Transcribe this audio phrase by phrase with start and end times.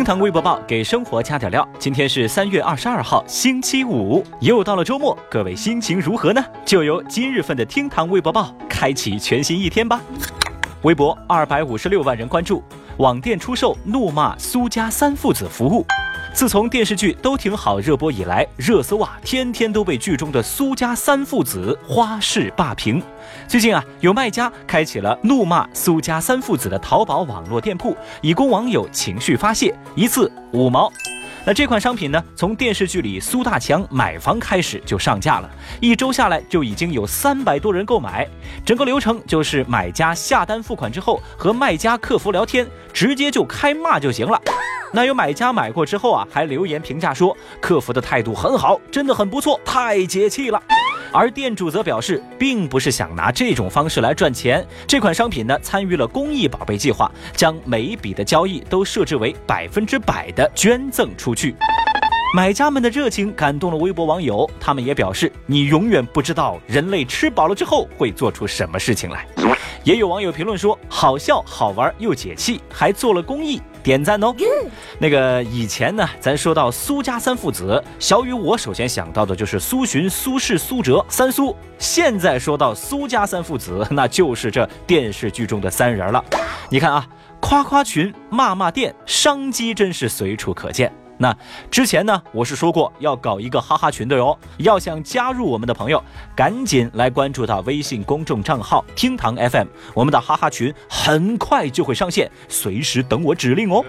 [0.00, 1.68] 厅堂微博报给生活加点料。
[1.78, 6.42] 今天是三月二十二号，星期五，又到了周末，各位心情如何呢？
[6.64, 10.00] 就由今日份的厅堂微博报开启全新一天吧。
[10.84, 12.64] 微博二百五十六万人关注，
[13.00, 15.86] 网店出售怒骂苏家三父子服务。
[16.34, 23.02] 自从电视剧都挺好热播以来，热搜啊天天都被剧中的苏家三父子花式霸屏。
[23.48, 30.92] 最近啊，有卖家开启了怒骂苏家三父子的淘宝网络店铺，以供网友情绪发泄，一次五毛。
[31.42, 38.28] 那这款商品呢，从电视剧里苏大强买房开始就上架了，一周下来就已经有三百多人购买。
[38.62, 42.66] 整个流程就是买家下单付款之后，和卖家客服聊天，
[43.00, 44.38] 直接就开骂就行了。
[44.92, 50.62] 那有买家买过之后啊，还留言评价说，客服的态度很好，真的很不错，太解气了。
[51.10, 54.62] 而店主则表示，并不是想拿这种方式来赚钱。
[54.86, 61.56] 这款商品呢，参与了公益宝贝计划，将每一笔的交易都设置为百分之百的捐赠出去。
[62.32, 69.26] 买家们的热情感动了微博网友，他们也表示，你永远不知道人类吃饱了之后会做出什么事情来。
[69.82, 73.60] 也有网友评论说，好笑、好玩又解气，还做了公益。
[73.82, 74.32] 点赞哦！
[74.98, 81.56] 那个以前呢，咱说到苏家三父子，小雨我首先想到的就是苏洵、苏轼、苏辙三苏。
[81.78, 86.22] 现在说到苏家三父子，那就是这电视剧中的三人了。
[86.68, 87.08] 你看啊，
[87.40, 90.92] 夸夸群、骂骂店，商机真是随处可见。
[91.22, 91.36] 那
[91.70, 94.36] 之前呢，我是说过要搞一个哈哈群的哟。
[94.56, 96.02] 要想加入我们的朋友，
[96.34, 103.84] 赶紧来关注到微信公众账号“厅堂 FM”，我们的哈哈群很快就会上线，随时等我指令哦。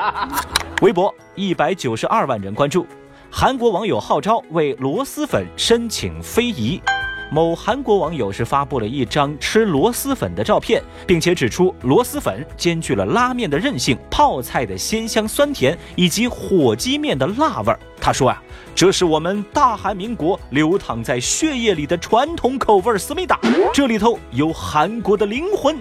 [0.80, 2.86] 微博一百九十二万人关注，
[3.30, 6.80] 韩国网友号召为螺蛳粉申请非遗。
[7.30, 17.78] 某韩国网友是发布了一张吃螺蛳粉的照片，并且指出螺蛳粉兼具了拉面的韧性、泡菜的鲜香酸甜以及火鸡面的辣味儿。
[18.00, 18.42] 他说啊。
[18.74, 23.38] 这是我们大韩民国流淌在血液里的传统口味思密达，
[23.72, 25.78] 这里头有韩国的灵魂，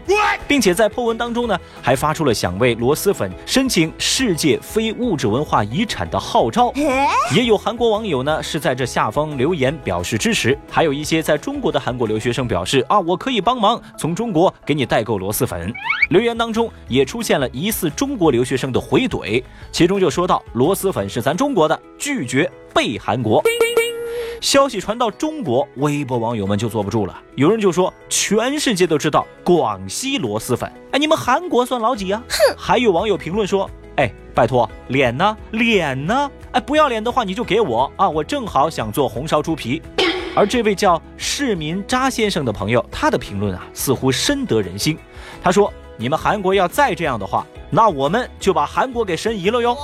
[0.48, 6.72] 并且在破文当中呢，还发出了想为螺蛳粉申请世界非物质文化遗产的号召。
[7.34, 15.74] 也有韩国网友呢是在这下方留言表示支持，还有一些在中国的韩国留学生表示啊，我可以帮忙从中国给你代购螺蛳粉。
[16.10, 22.50] 留言当中也出现了疑似中国留学生的回怼，其中就说到螺蛳粉是咱中国的，拒绝。
[22.74, 23.42] 被韩国
[24.42, 27.18] 消息传到中国，微博网友们就坐不住了。
[27.36, 32.22] 有人就说，全世界都知道广西螺蛳粉，哎，你们韩国算老几呀？
[32.28, 32.56] 哼！
[32.58, 35.38] 还有网友评论说，哎，拜托，脸呢？
[35.52, 36.30] 脸呢？
[36.52, 39.82] 哎，不要脸的话你就给我啊，我正好想做红烧猪皮。
[40.36, 44.98] 而这位叫市民扎先生的朋友，他的评论啊，似乎深得人心。
[45.42, 49.78] 他说，你们韩国要再这样的话，那我们就把韩国给申遗了哟。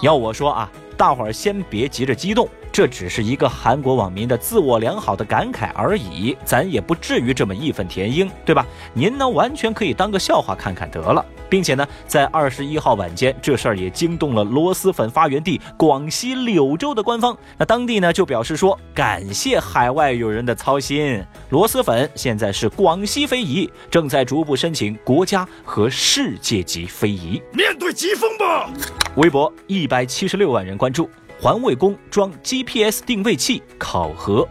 [0.00, 0.72] 要我说啊。
[0.98, 8.64] 大伙儿先别急着激动，这只是一个韩国网民的自我良好的感慨而已，咱也不至于这么义愤填膺，对吧？
[8.94, 11.26] 您呢，完全可以当个笑话看看得了。
[11.50, 17.36] 并且呢，在二十一号晚间，这事儿也惊动了螺蛳粉发源地广西柳州的官方。
[17.56, 27.42] 那当地呢就表示说，感谢海外友人的操心，螺蛳粉现在是广西非遗，正在逐步申请国家和世界级非遗。
[27.52, 28.70] 面对疾风吧！
[29.16, 31.10] 微博一百七十六万人关注，
[31.40, 34.46] 环卫工装 GPS 定位器考核。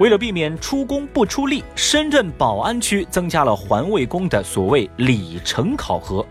[0.00, 6.24] 为了避免出工不出力，深圳宝安区增加了环卫工的所谓里程考核，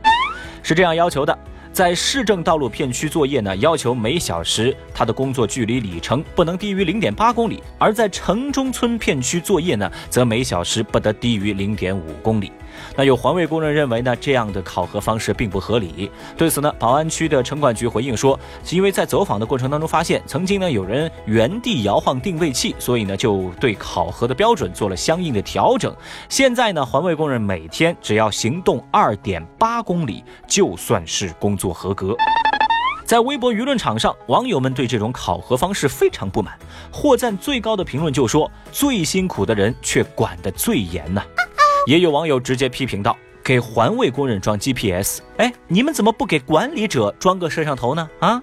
[0.62, 1.36] 是这样要求的。
[1.74, 12.52] 在市政道路片区作业呢，要求每小时它的工作距离里程不能低于零点八公里；而在城中村片区作业呢，则每小时不得低于零点五公里。
[12.95, 16.12] 那有环卫工人认为呢，这样的考核方式并不合理。
[16.38, 25.95] 对此呢，宝安区的城管局回应说，是因为在走访的过程当中发现，曾经呢有人原地摇晃定位器，所以呢就对考核的标准做了相应的调整。
[26.28, 32.16] 现在呢，环卫工人每天只要行动二点八公里，就算是工作合格。
[33.05, 36.55] 在微博舆论场上，网友们对这种考核方式非常不满，
[36.91, 41.23] 获赞最高的评论就说：“最辛苦的人却管得最严呐。”
[41.90, 48.08] 也有网友直接批评道：“给环卫工人装 GPS，哎，你们怎么不给管理者装个摄像头呢？
[48.20, 48.40] 啊，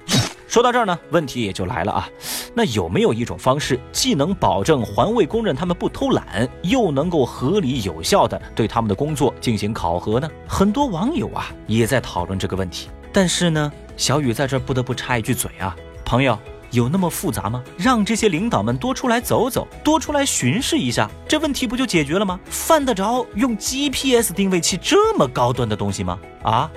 [0.48, 2.08] 说到这儿呢，问题也就来了啊，
[2.54, 10.28] 那有没有一种方式，既能保证环卫工人他们不偷懒，又能够合理有效的对他们的工作进行考核呢？
[10.48, 16.36] 很多网友啊也在讨论这个问题，但是呢，小雨在这儿不得不插一句嘴啊，朋友。
[16.76, 17.64] 有那么复杂吗？
[17.78, 22.38] 让这些领导们多出来走走，多出来巡视一下，这问题不就解决了吗？
[22.50, 26.18] 犯得着用 GPS 定位器这么高端的东西吗？
[26.42, 26.70] 啊！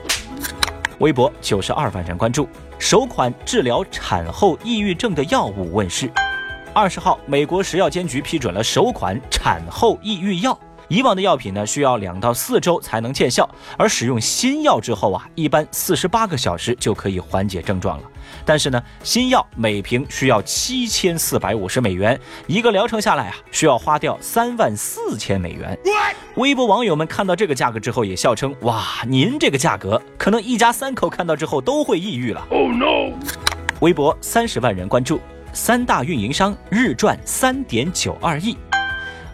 [0.99, 2.47] 微博九十二万人关注。
[2.77, 6.09] 首款治疗产后抑郁症的药物问世。
[6.73, 10.57] 二十号，美国食药监局批准了首款产后抑郁药。
[10.89, 13.47] 以往的药品呢，需要两到四周才能见效，
[13.77, 18.03] 而使用新药之后啊，一般四十八个小时就可以缓解症状了。
[18.43, 25.77] 但是呢，新药每瓶需要七千四百五十美元，一个疗程下来啊，需要花掉三万四千美元。
[26.35, 33.15] 微博网友们看到这个价格之后也笑称：“哇，您这个价格，可能一家三口看到之后都会抑郁了。” Oh no！
[33.81, 35.21] 微博三十万人关注，
[35.53, 38.57] 三大运营商日赚三点九二亿。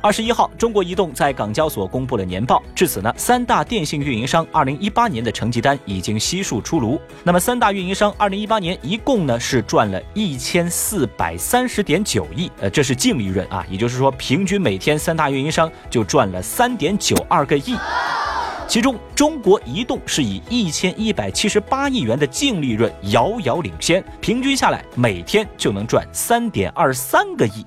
[0.05, 2.61] 二十一号，中国移动在港交所公布了年报。
[2.75, 7.01] 至此呢，三大电信运营商二零一八年的成绩单已经悉数出炉。
[7.23, 17.75] 那么，三大运营商二零一八年一共呢是赚了一千四百三十点九亿，呃，这是净利润啊，也就是说，平均每天三大运营商就赚了三点九二个亿。
[18.67, 27.65] 其中，中国移动是以一千一百七十八亿元的净利润遥遥领先，平均下来每天就能赚三点二三个亿。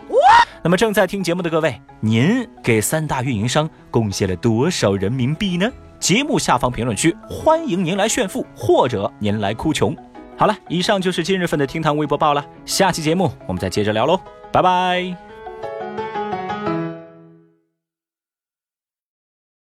[0.62, 5.70] 那么，正在听节目的各位，您给三大运营商贡献了多少人民币呢？
[6.00, 9.96] 节目下方评论区欢迎您来炫富，或者您来哭穷。
[10.36, 14.20] 好了，以上就是今日份的厅堂微博报了，下期节目我们再接着聊喽，
[14.52, 15.27] 拜拜。